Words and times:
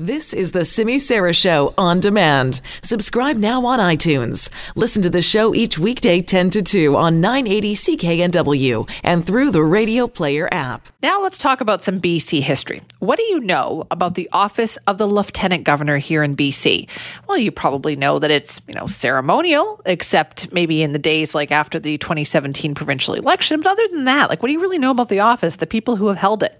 This 0.00 0.32
is 0.32 0.52
the 0.52 0.64
Simi 0.64 0.98
Sara 0.98 1.34
Show 1.34 1.74
on 1.76 2.00
demand. 2.00 2.62
Subscribe 2.82 3.36
now 3.36 3.66
on 3.66 3.78
iTunes. 3.78 4.48
Listen 4.74 5.02
to 5.02 5.10
the 5.10 5.20
show 5.20 5.54
each 5.54 5.78
weekday 5.78 6.22
10 6.22 6.48
to 6.48 6.62
2 6.62 6.96
on 6.96 7.20
980 7.20 7.74
CKNW 7.74 8.90
and 9.04 9.26
through 9.26 9.50
the 9.50 9.62
Radio 9.62 10.06
Player 10.06 10.48
app. 10.50 10.88
Now 11.02 11.20
let's 11.20 11.36
talk 11.36 11.60
about 11.60 11.84
some 11.84 12.00
BC 12.00 12.40
history. 12.40 12.80
What 13.00 13.18
do 13.18 13.24
you 13.24 13.40
know 13.40 13.86
about 13.90 14.14
the 14.14 14.30
office 14.32 14.78
of 14.86 14.96
the 14.96 15.06
Lieutenant 15.06 15.64
Governor 15.64 15.98
here 15.98 16.22
in 16.22 16.34
BC? 16.34 16.88
Well, 17.28 17.36
you 17.36 17.52
probably 17.52 17.94
know 17.94 18.18
that 18.20 18.30
it's, 18.30 18.58
you 18.66 18.72
know, 18.72 18.86
ceremonial, 18.86 19.82
except 19.84 20.50
maybe 20.50 20.82
in 20.82 20.92
the 20.92 20.98
days 20.98 21.34
like 21.34 21.52
after 21.52 21.78
the 21.78 21.98
2017 21.98 22.74
provincial 22.74 23.12
election. 23.12 23.60
But 23.60 23.72
other 23.72 23.88
than 23.88 24.04
that, 24.04 24.30
like 24.30 24.42
what 24.42 24.46
do 24.46 24.54
you 24.54 24.62
really 24.62 24.78
know 24.78 24.92
about 24.92 25.10
the 25.10 25.20
office, 25.20 25.56
the 25.56 25.66
people 25.66 25.96
who 25.96 26.06
have 26.06 26.16
held 26.16 26.42
it? 26.42 26.58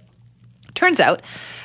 Turns 0.74 1.00
out 1.00 1.22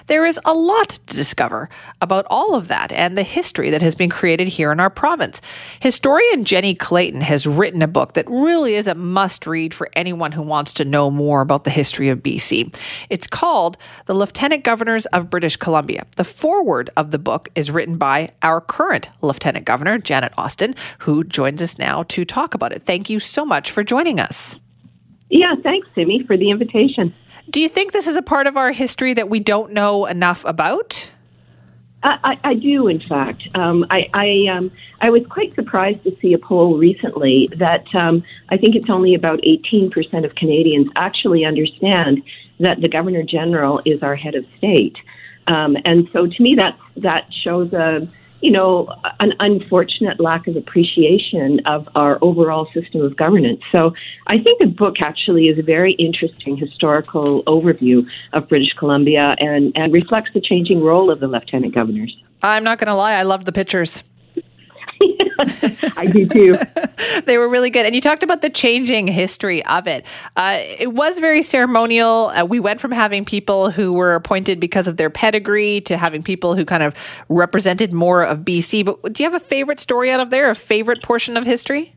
there 0.07 0.25
is 0.25 0.39
a 0.45 0.53
lot 0.53 0.89
to 0.89 1.15
discover 1.15 1.69
about 2.01 2.25
all 2.29 2.55
of 2.55 2.67
that 2.67 2.91
and 2.93 3.17
the 3.17 3.23
history 3.23 3.69
that 3.69 3.81
has 3.81 3.95
been 3.95 4.09
created 4.09 4.47
here 4.47 4.71
in 4.71 4.79
our 4.79 4.89
province. 4.89 5.41
Historian 5.79 6.43
Jenny 6.43 6.75
Clayton 6.75 7.21
has 7.21 7.47
written 7.47 7.81
a 7.81 7.87
book 7.87 8.13
that 8.13 8.29
really 8.29 8.75
is 8.75 8.87
a 8.87 8.95
must 8.95 9.47
read 9.47 9.73
for 9.73 9.89
anyone 9.93 10.31
who 10.31 10.41
wants 10.41 10.73
to 10.73 10.85
know 10.85 11.09
more 11.09 11.41
about 11.41 11.63
the 11.63 11.69
history 11.69 12.09
of 12.09 12.19
BC. 12.19 12.75
It's 13.09 13.27
called 13.27 13.77
The 14.05 14.13
Lieutenant 14.13 14.63
Governors 14.63 15.05
of 15.07 15.29
British 15.29 15.55
Columbia. 15.55 16.05
The 16.15 16.23
foreword 16.23 16.89
of 16.97 17.11
the 17.11 17.19
book 17.19 17.49
is 17.55 17.71
written 17.71 17.97
by 17.97 18.29
our 18.41 18.61
current 18.61 19.09
Lieutenant 19.21 19.65
Governor, 19.65 19.97
Janet 19.97 20.33
Austin, 20.37 20.75
who 20.99 21.23
joins 21.23 21.61
us 21.61 21.77
now 21.77 22.03
to 22.03 22.25
talk 22.25 22.53
about 22.53 22.71
it. 22.71 22.83
Thank 22.83 23.09
you 23.09 23.19
so 23.19 23.45
much 23.45 23.71
for 23.71 23.83
joining 23.83 24.19
us. 24.19 24.57
Yeah, 25.29 25.55
thanks, 25.63 25.87
Simi, 25.95 26.23
for 26.25 26.37
the 26.37 26.51
invitation. 26.51 27.13
Do 27.49 27.61
you 27.61 27.69
think 27.69 27.91
this 27.91 28.07
is 28.07 28.15
a 28.15 28.21
part 28.21 28.47
of 28.47 28.57
our 28.57 28.71
history 28.71 29.13
that 29.13 29.29
we 29.29 29.39
don't 29.39 29.71
know 29.71 30.05
enough 30.05 30.43
about? 30.45 31.11
I, 32.03 32.37
I 32.43 32.53
do, 32.53 32.87
in 32.87 32.99
fact. 32.99 33.47
Um, 33.55 33.85
I 33.89 34.07
I, 34.13 34.47
um, 34.55 34.71
I 35.01 35.09
was 35.09 35.25
quite 35.25 35.55
surprised 35.55 36.03
to 36.03 36.15
see 36.21 36.33
a 36.33 36.37
poll 36.37 36.77
recently 36.77 37.49
that 37.57 37.85
um, 37.95 38.23
I 38.49 38.57
think 38.57 38.75
it's 38.75 38.89
only 38.89 39.15
about 39.15 39.39
18% 39.41 40.23
of 40.23 40.35
Canadians 40.35 40.87
actually 40.95 41.45
understand 41.45 42.21
that 42.59 42.81
the 42.81 42.87
Governor 42.87 43.23
General 43.23 43.81
is 43.85 44.03
our 44.03 44.15
head 44.15 44.35
of 44.35 44.45
state. 44.57 44.97
Um, 45.47 45.77
and 45.83 46.07
so 46.13 46.27
to 46.27 46.43
me, 46.43 46.55
that, 46.55 46.77
that 46.97 47.27
shows 47.33 47.73
a 47.73 48.07
you 48.41 48.51
know, 48.51 48.87
an 49.19 49.33
unfortunate 49.39 50.19
lack 50.19 50.47
of 50.47 50.55
appreciation 50.55 51.59
of 51.65 51.87
our 51.95 52.17
overall 52.21 52.67
system 52.73 53.01
of 53.01 53.15
governance. 53.15 53.61
So 53.71 53.93
I 54.27 54.37
think 54.37 54.59
the 54.59 54.67
book 54.67 55.01
actually 55.01 55.47
is 55.47 55.57
a 55.57 55.63
very 55.63 55.93
interesting 55.93 56.57
historical 56.57 57.43
overview 57.43 58.05
of 58.33 58.47
British 58.47 58.73
Columbia 58.73 59.35
and, 59.39 59.71
and 59.75 59.91
reflects 59.93 60.31
the 60.33 60.41
changing 60.41 60.81
role 60.81 61.09
of 61.09 61.19
the 61.19 61.27
lieutenant 61.27 61.73
governors. 61.73 62.15
I'm 62.43 62.63
not 62.63 62.77
going 62.77 62.87
to 62.87 62.95
lie, 62.95 63.13
I 63.13 63.23
love 63.23 63.45
the 63.45 63.51
pictures. 63.51 64.03
I 65.97 66.07
do 66.07 66.27
too. 66.27 66.57
they 67.25 67.37
were 67.37 67.49
really 67.49 67.69
good. 67.69 67.85
And 67.85 67.95
you 67.95 68.01
talked 68.01 68.23
about 68.23 68.41
the 68.41 68.49
changing 68.49 69.07
history 69.07 69.65
of 69.65 69.87
it. 69.87 70.05
Uh, 70.35 70.59
it 70.61 70.93
was 70.93 71.19
very 71.19 71.41
ceremonial. 71.41 72.29
Uh, 72.29 72.45
we 72.45 72.59
went 72.59 72.79
from 72.79 72.91
having 72.91 73.25
people 73.25 73.69
who 73.71 73.93
were 73.93 74.15
appointed 74.15 74.59
because 74.59 74.87
of 74.87 74.97
their 74.97 75.09
pedigree 75.09 75.81
to 75.81 75.97
having 75.97 76.23
people 76.23 76.55
who 76.55 76.65
kind 76.65 76.83
of 76.83 76.95
represented 77.29 77.93
more 77.93 78.23
of 78.23 78.39
BC. 78.39 78.85
But 78.85 79.13
do 79.13 79.23
you 79.23 79.29
have 79.29 79.39
a 79.39 79.45
favorite 79.45 79.79
story 79.79 80.11
out 80.11 80.19
of 80.19 80.29
there, 80.29 80.49
a 80.49 80.55
favorite 80.55 81.03
portion 81.03 81.37
of 81.37 81.45
history? 81.45 81.94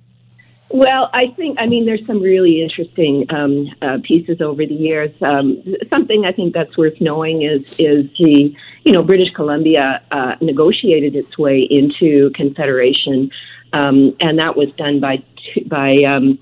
Well, 0.70 1.08
I 1.14 1.28
think, 1.28 1.58
I 1.58 1.66
mean, 1.66 1.86
there's 1.86 2.06
some 2.06 2.20
really 2.20 2.62
interesting 2.62 3.24
um, 3.30 3.68
uh, 3.80 3.98
pieces 4.02 4.42
over 4.42 4.66
the 4.66 4.74
years. 4.74 5.10
Um, 5.22 5.62
something 5.88 6.26
I 6.26 6.32
think 6.32 6.52
that's 6.52 6.76
worth 6.76 7.00
knowing 7.00 7.42
is, 7.42 7.62
is 7.78 8.06
the, 8.18 8.54
you 8.84 8.92
know, 8.92 9.02
British 9.02 9.32
Columbia 9.32 10.02
uh, 10.10 10.34
negotiated 10.42 11.16
its 11.16 11.38
way 11.38 11.60
into 11.62 12.30
Confederation, 12.34 13.30
um, 13.72 14.14
and 14.20 14.38
that 14.38 14.56
was 14.56 14.68
done 14.76 15.00
by, 15.00 15.22
by 15.66 16.02
um, 16.04 16.38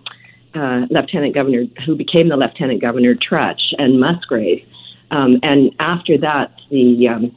uh, 0.55 0.87
Lieutenant 0.91 1.35
Governor, 1.35 1.65
who 1.85 1.95
became 1.95 2.29
the 2.29 2.37
Lieutenant 2.37 2.81
Governor 2.81 3.15
Trutch 3.15 3.75
and 3.79 4.01
Musgrave. 4.01 4.67
Um, 5.13 5.39
and 5.45 5.73
after 5.79 6.19
that, 6.19 6.53
the 6.71 7.09
um, 7.09 7.37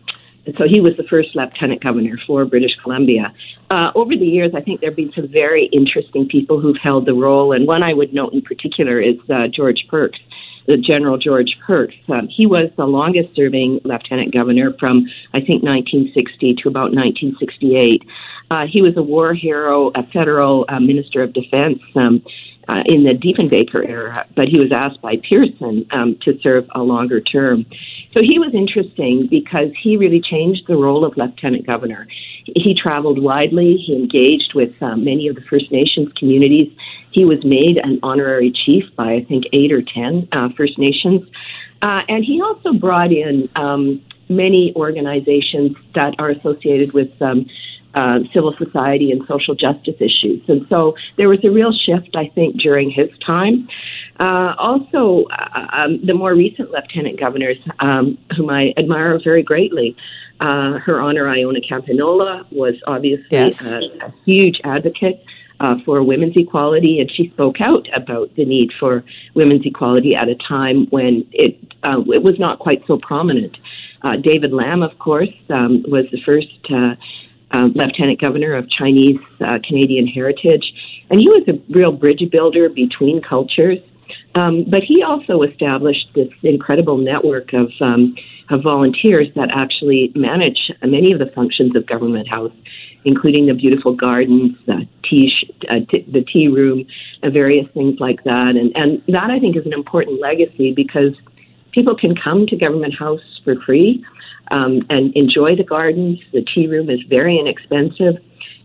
so 0.57 0.65
he 0.67 0.81
was 0.81 0.95
the 0.97 1.03
first 1.03 1.35
lieutenant 1.35 1.81
governor 1.83 2.17
for 2.25 2.45
British 2.45 2.75
Columbia. 2.83 3.33
Uh, 3.69 3.91
over 3.95 4.15
the 4.15 4.25
years, 4.25 4.51
I 4.55 4.61
think 4.61 4.81
there 4.81 4.89
have 4.89 4.97
been 4.97 5.11
some 5.13 5.27
very 5.27 5.65
interesting 5.67 6.27
people 6.27 6.59
who've 6.59 6.77
held 6.81 7.05
the 7.05 7.13
role, 7.13 7.51
and 7.51 7.67
one 7.67 7.83
I 7.83 7.93
would 7.93 8.13
note 8.13 8.33
in 8.33 8.41
particular 8.41 8.99
is 8.99 9.17
uh, 9.29 9.47
George 9.47 9.85
Pearkes, 9.91 10.19
the 10.65 10.77
General 10.77 11.17
George 11.17 11.57
Pearkes. 11.67 11.97
Um, 12.09 12.27
he 12.27 12.45
was 12.45 12.71
the 12.77 12.85
longest 12.85 13.35
serving 13.35 13.81
lieutenant 13.83 14.33
governor 14.33 14.73
from, 14.79 15.07
I 15.33 15.39
think, 15.39 15.63
1960 15.63 16.55
to 16.63 16.69
about 16.69 16.93
1968. 16.93 18.03
Uh, 18.51 18.65
he 18.67 18.81
was 18.81 18.97
a 18.97 19.03
war 19.03 19.33
hero, 19.33 19.91
a 19.93 20.03
federal 20.11 20.65
uh, 20.67 20.79
minister 20.79 21.21
of 21.21 21.33
defense. 21.33 21.79
Um, 21.95 22.23
uh, 22.69 22.83
in 22.85 23.03
the 23.03 23.13
Diefenbaker 23.13 23.81
era, 23.87 24.27
but 24.35 24.47
he 24.47 24.59
was 24.59 24.71
asked 24.71 25.01
by 25.01 25.17
Pearson 25.27 25.75
um, 25.91 26.17
to 26.23 26.39
serve 26.39 26.65
a 26.75 26.83
longer 26.83 27.19
term. 27.19 27.65
So 28.13 28.21
he 28.21 28.37
was 28.37 28.53
interesting 28.53 29.27
because 29.27 29.69
he 29.81 29.97
really 29.97 30.21
changed 30.21 30.67
the 30.67 30.75
role 30.75 31.03
of 31.03 31.17
lieutenant 31.17 31.65
governor. 31.65 32.07
He 32.45 32.75
traveled 32.75 33.19
widely. 33.21 33.77
He 33.77 33.95
engaged 33.95 34.53
with 34.53 34.73
um, 34.81 35.03
many 35.03 35.27
of 35.27 35.35
the 35.35 35.41
First 35.41 35.71
Nations 35.71 36.09
communities. 36.19 36.71
He 37.11 37.25
was 37.25 37.43
made 37.43 37.77
an 37.77 37.99
honorary 38.03 38.51
chief 38.51 38.83
by, 38.95 39.13
I 39.13 39.23
think, 39.23 39.45
eight 39.51 39.71
or 39.71 39.81
ten 39.81 40.27
uh, 40.31 40.49
First 40.55 40.77
Nations. 40.77 41.21
Uh, 41.81 42.01
and 42.07 42.23
he 42.23 42.41
also 42.41 42.73
brought 42.73 43.11
in 43.11 43.49
um, 43.55 44.01
many 44.27 44.73
organizations 44.75 45.75
that 45.95 46.13
are 46.19 46.29
associated 46.29 46.93
with 46.93 47.09
um, 47.21 47.47
uh, 47.95 48.19
civil 48.33 48.53
society 48.57 49.11
and 49.11 49.21
social 49.27 49.55
justice 49.55 49.95
issues. 49.99 50.41
And 50.47 50.65
so 50.69 50.95
there 51.17 51.29
was 51.29 51.39
a 51.43 51.49
real 51.49 51.71
shift, 51.73 52.15
I 52.15 52.27
think, 52.35 52.57
during 52.57 52.91
his 52.91 53.09
time. 53.25 53.67
Uh, 54.19 54.53
also, 54.57 55.25
uh, 55.31 55.67
um, 55.71 56.05
the 56.05 56.13
more 56.13 56.35
recent 56.35 56.71
lieutenant 56.71 57.19
governors, 57.19 57.57
um, 57.79 58.17
whom 58.35 58.49
I 58.49 58.73
admire 58.77 59.19
very 59.23 59.43
greatly, 59.43 59.95
uh, 60.39 60.73
Her 60.79 61.01
Honor 61.01 61.27
Iona 61.27 61.61
Campagnolo 61.61 62.45
was 62.51 62.75
obviously 62.85 63.27
yes. 63.31 63.61
a, 63.65 63.79
a, 64.05 64.13
huge 64.25 64.59
advocate. 64.63 65.23
Uh, 65.61 65.75
for 65.83 66.01
women's 66.01 66.37
equality, 66.37 67.01
and 67.01 67.11
she 67.11 67.27
spoke 67.31 67.59
out 67.59 67.85
about 67.93 68.33
the 68.35 68.45
need 68.45 68.71
for 68.79 69.03
women's 69.33 69.65
equality 69.65 70.15
at 70.15 70.29
a 70.29 70.35
time 70.35 70.87
when 70.89 71.27
it 71.33 71.59
uh, 71.83 71.99
it 72.13 72.23
was 72.23 72.39
not 72.39 72.59
quite 72.59 72.81
so 72.87 72.97
prominent. 72.97 73.57
David 74.21 74.53
Lam, 74.53 74.81
of 74.81 74.97
course, 74.99 75.27
um, 75.49 75.83
was 75.89 76.05
the 76.13 76.21
first 76.25 76.47
uh, 77.51 77.69
lieutenant 77.73 78.19
governor 78.19 78.53
of 78.53 78.69
Chinese 78.69 79.19
uh, 79.41 79.59
Canadian 79.67 80.07
heritage, 80.07 80.73
and 81.09 81.19
he 81.19 81.27
was 81.27 81.43
a 81.47 81.59
real 81.73 81.91
bridge 81.91 82.23
builder 82.31 82.69
between 82.69 83.21
cultures. 83.21 83.79
Um, 84.35 84.63
but 84.67 84.83
he 84.83 85.03
also 85.03 85.41
established 85.41 86.07
this 86.13 86.29
incredible 86.43 86.97
network 86.97 87.53
of, 87.53 87.71
um, 87.81 88.15
of 88.49 88.61
volunteers 88.61 89.33
that 89.33 89.49
actually 89.51 90.11
manage 90.15 90.71
many 90.83 91.11
of 91.11 91.19
the 91.19 91.27
functions 91.27 91.75
of 91.75 91.85
Government 91.87 92.27
House, 92.29 92.53
including 93.05 93.47
the 93.47 93.53
beautiful 93.53 93.95
gardens, 93.95 94.55
the 94.65 94.87
tea, 95.03 95.31
uh, 95.69 95.79
t- 95.89 96.05
the 96.11 96.21
tea 96.21 96.47
room, 96.47 96.85
and 97.23 97.33
various 97.33 97.67
things 97.73 97.99
like 97.99 98.23
that. 98.23 98.55
And, 98.55 98.75
and 98.75 99.01
that 99.07 99.31
I 99.31 99.39
think 99.39 99.57
is 99.57 99.65
an 99.65 99.73
important 99.73 100.21
legacy 100.21 100.73
because 100.73 101.13
people 101.71 101.95
can 101.95 102.15
come 102.15 102.45
to 102.47 102.55
Government 102.55 102.93
House 102.97 103.21
for 103.43 103.55
free 103.61 104.03
um, 104.51 104.85
and 104.89 105.15
enjoy 105.15 105.55
the 105.55 105.63
gardens. 105.63 106.19
The 106.31 106.41
tea 106.41 106.67
room 106.67 106.89
is 106.89 107.01
very 107.03 107.37
inexpensive. 107.37 108.17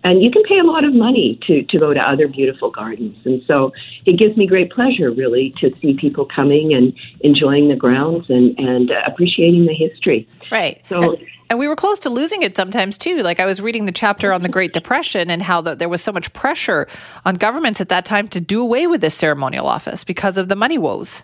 And 0.04 0.22
you 0.22 0.30
can 0.30 0.42
pay 0.42 0.58
a 0.58 0.64
lot 0.64 0.84
of 0.84 0.94
money 0.94 1.40
to, 1.46 1.62
to 1.62 1.78
go 1.78 1.94
to 1.94 2.00
other 2.00 2.28
beautiful 2.28 2.70
gardens. 2.70 3.16
And 3.24 3.42
so 3.46 3.72
it 4.04 4.18
gives 4.18 4.36
me 4.36 4.46
great 4.46 4.70
pleasure, 4.70 5.10
really, 5.10 5.50
to 5.60 5.74
see 5.80 5.94
people 5.94 6.26
coming 6.26 6.74
and 6.74 6.92
enjoying 7.20 7.68
the 7.68 7.76
grounds 7.76 8.28
and, 8.28 8.58
and 8.58 8.90
uh, 8.90 9.00
appreciating 9.06 9.64
the 9.64 9.72
history. 9.72 10.28
Right. 10.52 10.82
So. 10.90 11.16
And 11.48 11.58
we 11.58 11.68
were 11.68 11.76
close 11.76 11.98
to 12.00 12.10
losing 12.10 12.42
it 12.42 12.54
sometimes 12.54 12.98
too. 12.98 13.22
Like 13.22 13.40
I 13.40 13.46
was 13.46 13.62
reading 13.62 13.86
the 13.86 13.92
chapter 13.92 14.32
on 14.32 14.42
the 14.42 14.48
Great 14.48 14.74
Depression 14.74 15.30
and 15.30 15.40
how 15.40 15.62
the, 15.62 15.74
there 15.74 15.88
was 15.88 16.02
so 16.02 16.12
much 16.12 16.32
pressure 16.32 16.86
on 17.24 17.36
governments 17.36 17.80
at 17.80 17.88
that 17.88 18.04
time 18.04 18.28
to 18.28 18.40
do 18.40 18.60
away 18.60 18.86
with 18.86 19.00
this 19.00 19.14
ceremonial 19.14 19.66
office 19.66 20.04
because 20.04 20.36
of 20.36 20.48
the 20.48 20.56
money 20.56 20.76
woes. 20.76 21.22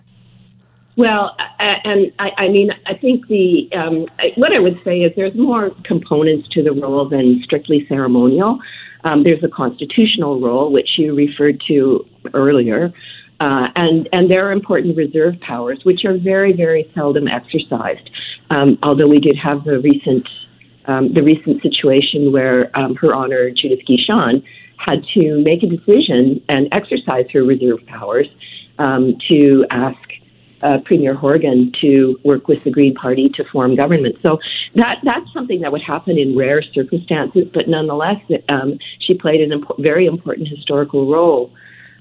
Well, 1.01 1.35
and 1.59 2.13
I, 2.19 2.49
mean, 2.49 2.73
I 2.85 2.93
think 2.93 3.27
the 3.27 3.71
um, 3.73 4.07
what 4.37 4.53
I 4.53 4.59
would 4.59 4.79
say 4.85 5.01
is 5.01 5.17
there's 5.17 5.35
more 5.35 5.71
components 5.83 6.47
to 6.49 6.63
the 6.63 6.73
role 6.73 7.09
than 7.09 7.43
strictly 7.43 7.87
ceremonial. 7.87 8.59
Um, 9.05 9.23
there's 9.23 9.43
a 9.43 9.49
constitutional 9.49 10.41
role, 10.41 10.71
which 10.71 10.99
you 10.99 11.15
referred 11.15 11.63
to 11.69 12.07
earlier, 12.35 12.93
uh, 13.41 13.69
and 13.77 14.11
and 14.13 14.31
there 14.31 14.47
are 14.47 14.53
important 14.53 14.95
reserve 14.95 15.41
powers, 15.41 15.81
which 15.85 16.05
are 16.05 16.19
very 16.19 16.53
very 16.53 16.91
seldom 16.95 17.29
exercised. 17.29 18.11
Um, 18.51 18.79
although 18.83 19.09
we 19.09 19.21
did 19.21 19.39
have 19.39 19.65
the 19.65 19.79
recent 19.79 20.29
um, 20.85 21.15
the 21.15 21.23
recent 21.23 21.63
situation 21.63 22.31
where 22.31 22.77
um, 22.79 22.95
Her 22.97 23.15
Honor 23.15 23.49
Judith 23.49 23.81
Guichon 23.89 24.45
had 24.77 25.03
to 25.15 25.43
make 25.43 25.63
a 25.63 25.67
decision 25.67 26.45
and 26.51 26.69
exercise 26.73 27.25
her 27.33 27.43
reserve 27.43 27.79
powers 27.87 28.27
um, 28.79 29.17
to 29.29 29.65
ask 29.71 29.99
uh, 30.63 30.79
Premier 30.85 31.15
Horgan 31.15 31.73
to 31.81 32.19
work 32.25 32.49
with 32.49 32.65
the 32.65 32.71
Green 32.71 32.95
Party 32.95 33.29
to 33.35 33.45
form 33.45 33.77
government. 33.77 34.17
So 34.23 34.39
that 34.75 34.99
that's 35.03 35.33
something 35.33 35.61
that 35.61 35.73
would 35.73 35.83
happen 35.83 36.19
in 36.19 36.37
rare 36.37 36.63
circumstances, 36.63 37.49
but 37.53 37.69
nonetheless, 37.69 38.21
um, 38.49 38.79
she 38.99 39.15
played 39.15 39.41
impo- 39.41 39.81
very 39.83 40.07
important 40.07 40.49
historical 40.49 41.11
role. 41.11 41.53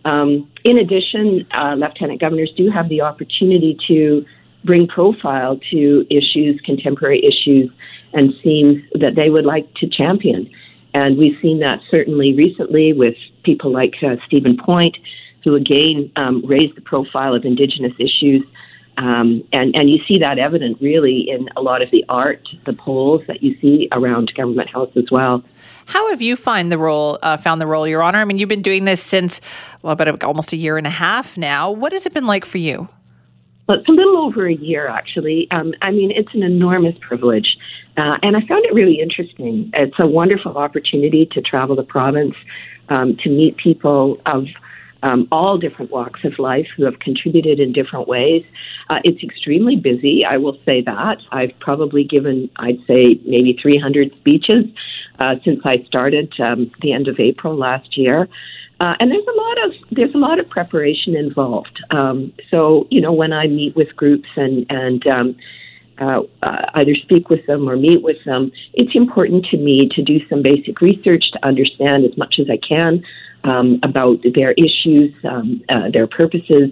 Um, 0.05 0.49
in 0.63 0.77
addition, 0.77 1.45
uh, 1.51 1.75
lieutenant 1.75 2.21
governors 2.21 2.51
do 2.55 2.69
have 2.69 2.89
the 2.89 3.01
opportunity 3.01 3.77
to 3.87 4.25
bring 4.63 4.87
profile 4.87 5.59
to 5.71 6.05
issues, 6.09 6.59
contemporary 6.65 7.23
issues, 7.25 7.69
and 8.13 8.33
themes 8.43 8.81
that 8.93 9.15
they 9.15 9.29
would 9.29 9.45
like 9.45 9.73
to 9.75 9.87
champion. 9.87 10.49
And 10.93 11.17
we've 11.17 11.37
seen 11.41 11.59
that 11.59 11.79
certainly 11.89 12.33
recently 12.33 12.93
with 12.93 13.15
people 13.43 13.71
like 13.71 13.95
uh, 14.01 14.15
Steven 14.25 14.57
Point, 14.57 14.97
who 15.43 15.55
again 15.55 16.11
um, 16.15 16.45
raised 16.45 16.75
the 16.75 16.81
profile 16.81 17.33
of 17.33 17.45
Indigenous 17.45 17.93
issues. 17.99 18.43
Um, 18.97 19.47
and, 19.53 19.73
and 19.75 19.89
you 19.89 19.99
see 20.05 20.19
that 20.19 20.39
evident 20.39 20.81
really 20.81 21.29
in 21.29 21.47
a 21.55 21.61
lot 21.61 21.81
of 21.81 21.89
the 21.89 22.03
art, 22.09 22.45
the 22.65 22.73
poles 22.73 23.21
that 23.27 23.41
you 23.41 23.57
see 23.61 23.87
around 23.93 24.33
Government 24.35 24.69
House 24.69 24.91
as 24.97 25.09
well. 25.09 25.41
How 25.85 26.09
have 26.09 26.21
you 26.21 26.35
find 26.35 26.69
the 26.69 26.77
role, 26.77 27.17
uh, 27.23 27.37
found 27.37 27.61
the 27.61 27.65
role, 27.65 27.87
Your 27.87 28.03
Honor? 28.03 28.19
I 28.19 28.25
mean, 28.25 28.39
you've 28.39 28.49
been 28.49 28.61
doing 28.61 28.83
this 28.83 29.01
since, 29.01 29.39
well, 29.81 29.93
about 29.93 30.21
almost 30.25 30.51
a 30.51 30.57
year 30.57 30.77
and 30.77 30.85
a 30.85 30.89
half 30.89 31.37
now. 31.37 31.71
What 31.71 31.93
has 31.93 32.05
it 32.05 32.13
been 32.13 32.27
like 32.27 32.43
for 32.43 32.57
you? 32.57 32.89
Well, 33.67 33.79
it's 33.79 33.87
a 33.87 33.93
little 33.93 34.17
over 34.17 34.47
a 34.47 34.53
year, 34.53 34.87
actually. 34.87 35.47
Um, 35.51 35.73
I 35.81 35.91
mean, 35.91 36.11
it's 36.11 36.33
an 36.33 36.43
enormous 36.43 36.97
privilege. 36.99 37.55
Uh, 37.95 38.17
and 38.21 38.35
I 38.35 38.41
found 38.47 38.65
it 38.65 38.73
really 38.73 38.99
interesting. 38.99 39.71
It's 39.73 39.97
a 39.99 40.07
wonderful 40.07 40.57
opportunity 40.57 41.25
to 41.27 41.41
travel 41.41 41.75
the 41.75 41.83
province, 41.83 42.35
um, 42.89 43.15
to 43.23 43.29
meet 43.29 43.55
people 43.57 44.19
of 44.25 44.45
um, 45.03 45.27
all 45.31 45.57
different 45.57 45.91
walks 45.91 46.21
of 46.23 46.37
life 46.39 46.67
who 46.75 46.85
have 46.85 46.99
contributed 46.99 47.59
in 47.59 47.71
different 47.71 48.07
ways. 48.07 48.43
Uh, 48.89 48.99
it's 49.03 49.23
extremely 49.23 49.75
busy, 49.75 50.25
I 50.25 50.37
will 50.37 50.57
say 50.65 50.81
that. 50.81 51.17
I've 51.31 51.57
probably 51.59 52.03
given, 52.03 52.49
I'd 52.57 52.79
say, 52.87 53.19
maybe 53.25 53.57
300 53.61 54.11
speeches 54.19 54.65
uh, 55.19 55.35
since 55.43 55.59
I 55.63 55.83
started 55.87 56.33
um, 56.39 56.71
the 56.81 56.93
end 56.93 57.07
of 57.07 57.19
April 57.19 57.55
last 57.55 57.97
year. 57.97 58.27
Uh, 58.79 58.93
and 58.99 59.11
there's 59.11 59.27
a 59.27 59.37
lot 59.37 59.65
of 59.65 59.73
there's 59.91 60.15
a 60.15 60.17
lot 60.17 60.39
of 60.39 60.49
preparation 60.49 61.13
involved. 61.15 61.83
Um, 61.91 62.31
so 62.49 62.87
you 62.89 63.01
know 63.01 63.11
when 63.11 63.33
I 63.33 63.45
meet 63.47 63.75
with 63.75 63.93
groups 63.97 64.29
and 64.37 64.65
and 64.69 65.05
um, 65.05 65.35
uh, 65.99 66.21
uh, 66.41 66.65
either 66.75 66.95
speak 66.95 67.29
with 67.29 67.45
them 67.45 67.69
or 67.69 67.75
meet 67.75 68.01
with 68.01 68.23
them, 68.25 68.53
it's 68.73 68.95
important 68.95 69.45
to 69.47 69.57
me 69.57 69.89
to 69.95 70.01
do 70.01 70.19
some 70.29 70.41
basic 70.41 70.79
research 70.79 71.25
to 71.33 71.45
understand 71.45 72.05
as 72.05 72.17
much 72.17 72.35
as 72.39 72.47
I 72.49 72.55
can 72.55 73.03
um, 73.43 73.79
about 73.83 74.19
their 74.35 74.53
issues, 74.53 75.13
um, 75.23 75.61
uh, 75.69 75.89
their 75.91 76.07
purposes, 76.07 76.71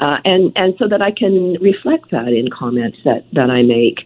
uh, 0.00 0.18
and 0.24 0.52
and 0.56 0.74
so 0.78 0.88
that 0.88 1.02
I 1.02 1.10
can 1.10 1.54
reflect 1.60 2.10
that 2.10 2.28
in 2.28 2.50
comments 2.50 2.98
that 3.04 3.24
that 3.32 3.50
I 3.50 3.62
make. 3.62 4.00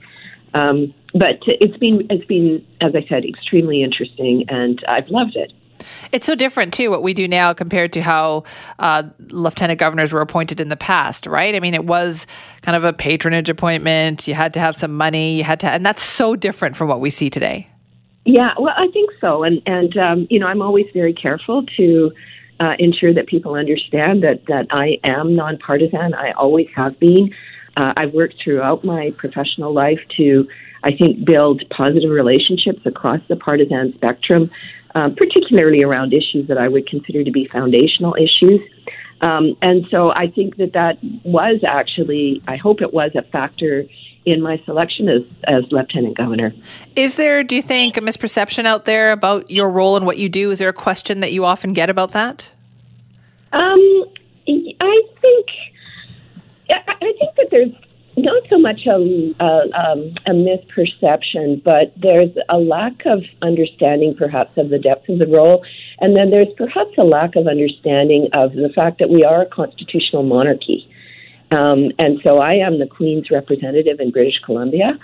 Um, 0.55 0.95
but 1.13 1.41
it's 1.47 1.77
been 1.77 2.07
it's 2.11 2.25
been 2.27 2.65
as 2.81 2.95
I 2.95 3.07
said 3.09 3.25
extremely 3.25 3.83
interesting, 3.83 4.45
and 4.49 4.83
I've 4.89 5.09
loved 5.09 5.37
it. 5.37 5.53
It's 6.13 6.27
so 6.27 6.35
different 6.35 6.75
too 6.75 6.91
what 6.91 7.03
we 7.03 7.15
do 7.15 7.29
now 7.29 7.53
compared 7.53 7.93
to 7.95 8.03
how 8.03 8.45
uh, 8.79 9.05
lieutenant 9.31 9.79
governors 9.79 10.13
were 10.13 10.21
appointed 10.21 10.61
in 10.61 10.69
the 10.69 10.77
past, 10.77 11.27
right? 11.27 11.55
I 11.55 11.61
mean, 11.61 11.75
it 11.75 11.85
was 11.85 12.27
kind 12.63 12.77
of 12.77 12.85
a 12.85 12.93
patronage 12.93 13.51
appointment. 13.51 14.27
You 14.27 14.35
had 14.35 14.55
to 14.55 14.61
have 14.61 14.77
some 14.77 14.97
money. 14.97 15.37
You 15.37 15.45
had 15.45 15.61
to, 15.61 15.69
and 15.69 15.85
that's 15.85 16.03
so 16.03 16.37
different 16.37 16.77
from 16.77 16.89
what 16.89 17.01
we 17.01 17.11
see 17.11 17.31
today. 17.31 17.69
Yeah, 18.29 18.53
well, 18.59 18.75
I 18.77 18.89
think 18.89 19.09
so, 19.23 19.43
and 19.43 19.63
and 19.65 19.97
um, 19.97 20.27
you 20.29 20.39
know, 20.39 20.49
I'm 20.49 20.61
always 20.61 20.85
very 20.93 21.15
careful 21.15 21.65
to 21.79 22.13
uh, 22.61 22.75
ensure 22.79 23.15
that 23.15 23.27
people 23.27 23.55
understand 23.55 24.23
that 24.23 24.45
that 24.49 24.67
I 24.71 24.99
am 25.03 25.35
nonpartisan. 25.35 26.13
I 26.13 26.33
always 26.33 26.69
have 26.77 27.01
been. 27.01 27.35
Uh, 27.75 27.95
I've 27.97 28.13
worked 28.13 28.35
throughout 28.45 28.85
my 28.85 29.15
professional 29.17 29.73
life 29.73 30.01
to, 30.19 30.47
I 30.85 30.93
think, 30.95 31.25
build 31.25 31.63
positive 31.71 32.11
relationships 32.11 32.81
across 32.85 33.21
the 33.29 33.37
partisan 33.37 33.95
spectrum, 33.95 34.51
um, 34.95 35.15
particularly 35.15 35.83
around 35.83 36.13
issues 36.13 36.49
that 36.49 36.59
I 36.59 36.69
would 36.69 36.87
consider 36.87 37.25
to 37.25 37.31
be 37.31 37.47
foundational 37.47 38.15
issues. 38.17 38.61
Um, 39.21 39.57
and 39.63 39.87
so 39.91 40.11
I 40.11 40.29
think 40.29 40.57
that 40.57 40.73
that 40.75 40.99
was 41.25 41.65
actually, 41.67 42.41
I 42.47 42.57
hope 42.57 42.83
it 42.83 42.93
was 42.93 43.13
a 43.15 43.23
factor 43.23 43.85
in 44.25 44.43
my 44.43 44.61
selection 44.65 45.09
as, 45.09 45.23
as 45.45 45.65
lieutenant 45.73 46.17
governor. 46.17 46.53
Is 46.95 47.17
there, 47.17 47.43
do 47.43 47.57
you 47.57 47.63
think, 47.63 47.97
a 47.97 48.01
misperception 48.01 48.67
out 48.67 48.85
there 48.85 49.13
about 49.13 49.51
your 49.51 49.71
role 49.71 49.97
and 49.97 50.05
what 50.07 50.19
you 50.19 50.29
do? 50.29 50.51
Is 50.51 50.59
there 50.59 50.69
a 50.69 50.75
question 50.75 51.21
that 51.21 51.33
you 51.33 51.45
often 51.45 51.73
get 51.73 51.89
about 51.89 52.13
that? 52.13 52.51
Um, 53.53 54.05
I 54.49 55.03
think 55.21 55.47
I 56.71 57.13
think 57.19 57.35
that 57.37 57.49
there's 57.51 57.73
not 58.17 58.49
so 58.51 58.59
much 58.59 58.87
a, 58.87 59.35
a, 59.41 59.81
um, 59.81 60.15
a 60.27 60.33
misperception, 60.33 61.63
but 61.63 61.93
there's 61.97 62.31
a 62.49 62.59
lack 62.59 63.07
of 63.07 63.23
understanding, 63.43 64.15
perhaps, 64.15 64.57
of 64.59 64.71
the 64.71 64.79
depth 64.79 65.09
of 65.09 65.19
the 65.19 65.27
role. 65.27 65.65
And 66.01 66.17
then 66.17 66.31
there's 66.31 66.53
perhaps 66.57 66.97
a 66.97 67.03
lack 67.03 67.37
of 67.37 67.47
understanding 67.47 68.29
of 68.33 68.53
the 68.53 68.71
fact 68.75 68.99
that 69.01 69.11
we 69.11 69.25
are 69.25 69.43
a 69.43 69.47
constitutional 69.47 70.23
monarchy. 70.23 70.89
Um, 71.51 71.91
and 71.99 72.21
so 72.23 72.39
I 72.39 72.55
am 72.55 72.79
the 72.79 72.87
Queen's 72.87 73.31
representative 73.31 74.01
in 74.01 74.11
British 74.11 74.39
Columbia. 74.45 74.99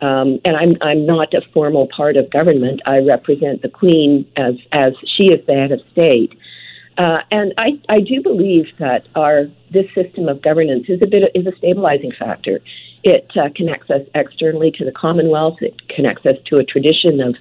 Um, 0.00 0.38
and 0.44 0.56
I'm 0.56 0.76
I'm 0.80 1.06
not 1.06 1.34
a 1.34 1.42
formal 1.52 1.88
part 1.94 2.16
of 2.16 2.30
government. 2.30 2.80
I 2.86 2.98
represent 2.98 3.62
the 3.62 3.68
Queen 3.68 4.30
as 4.36 4.54
as 4.70 4.92
she 5.16 5.24
is 5.24 5.44
the 5.46 5.54
head 5.54 5.72
of 5.72 5.80
state. 5.92 6.38
Uh, 6.96 7.18
and 7.30 7.52
I, 7.58 7.80
I 7.88 8.00
do 8.00 8.22
believe 8.22 8.66
that 8.78 9.06
our 9.14 9.46
this 9.72 9.86
system 9.94 10.28
of 10.28 10.40
governance 10.40 10.86
is 10.88 11.02
a 11.02 11.06
bit 11.06 11.30
is 11.34 11.46
a 11.46 11.56
stabilizing 11.58 12.12
factor. 12.16 12.60
It 13.02 13.30
uh, 13.36 13.48
connects 13.54 13.90
us 13.90 14.02
externally 14.14 14.70
to 14.72 14.84
the 14.84 14.92
Commonwealth. 14.92 15.58
It 15.60 15.88
connects 15.88 16.26
us 16.26 16.36
to 16.46 16.58
a 16.58 16.64
tradition 16.64 17.20
of 17.20 17.34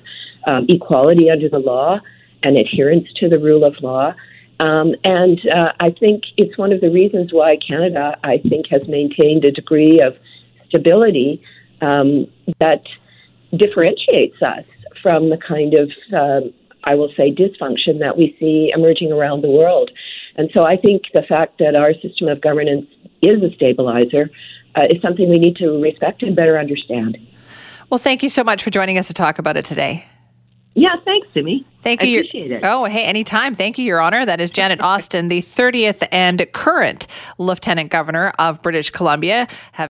um, 0.47 0.65
equality 0.67 1.29
under 1.29 1.49
the 1.49 1.59
law 1.59 1.99
and 2.47 2.57
adherence 2.57 3.07
to 3.19 3.27
the 3.27 3.37
rule 3.37 3.63
of 3.63 3.75
law. 3.81 4.13
Um, 4.59 4.95
and 5.03 5.39
uh, 5.49 5.73
I 5.79 5.91
think 5.91 6.23
it's 6.35 6.57
one 6.57 6.71
of 6.71 6.81
the 6.81 6.89
reasons 6.89 7.31
why 7.31 7.57
Canada, 7.57 8.17
I 8.23 8.37
think, 8.49 8.67
has 8.69 8.87
maintained 8.87 9.43
a 9.45 9.51
degree 9.51 10.01
of 10.01 10.15
stability 10.67 11.41
um, 11.81 12.25
that 12.59 12.83
differentiates 13.55 14.41
us 14.41 14.65
from 15.03 15.29
the 15.29 15.37
kind 15.37 15.73
of 15.73 15.91
um, 16.13 16.53
I 16.83 16.95
will 16.95 17.11
say, 17.17 17.31
dysfunction 17.31 17.99
that 17.99 18.17
we 18.17 18.35
see 18.39 18.71
emerging 18.73 19.11
around 19.11 19.41
the 19.41 19.49
world. 19.49 19.91
And 20.37 20.49
so 20.53 20.63
I 20.63 20.77
think 20.77 21.03
the 21.13 21.21
fact 21.21 21.57
that 21.59 21.75
our 21.75 21.93
system 21.95 22.29
of 22.29 22.39
governance 22.39 22.87
is 23.21 23.43
a 23.43 23.51
stabilizer 23.51 24.29
uh, 24.75 24.83
is 24.89 25.01
something 25.01 25.29
we 25.29 25.39
need 25.39 25.57
to 25.57 25.81
respect 25.81 26.23
and 26.23 26.33
better 26.33 26.57
understand. 26.57 27.17
Well, 27.89 27.97
thank 27.97 28.23
you 28.23 28.29
so 28.29 28.43
much 28.43 28.63
for 28.63 28.69
joining 28.69 28.97
us 28.97 29.07
to 29.07 29.13
talk 29.13 29.37
about 29.37 29.57
it 29.57 29.65
today. 29.65 30.05
Yeah, 30.79 30.95
thanks, 31.03 31.27
Simi. 31.33 31.65
Thank 31.81 32.03
you. 32.03 32.17
I 32.17 32.19
appreciate 32.19 32.51
it. 32.51 32.63
Oh, 32.63 32.85
hey, 32.85 33.03
anytime. 33.05 33.55
Thank 33.55 33.79
you, 33.79 33.85
Your 33.85 33.99
Honor. 33.99 34.27
That 34.27 34.39
is 34.39 34.51
Janet 34.51 34.79
Austin, 34.79 35.27
the 35.27 35.39
30th 35.39 36.07
and 36.11 36.45
current 36.53 37.07
Lieutenant 37.39 37.89
Governor 37.89 38.31
of 38.37 38.61
British 38.61 38.91
Columbia. 38.91 39.47
Have 39.71 39.85